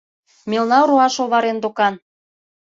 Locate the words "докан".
1.63-1.95